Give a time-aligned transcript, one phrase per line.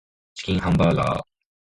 [0.33, 1.21] チキンハンバーガー